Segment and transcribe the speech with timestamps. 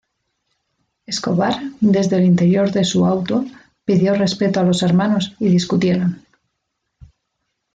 [1.05, 3.45] Escobar, desde el interior de su auto,
[3.85, 6.25] pidió respeto a los hermanos y discutieron.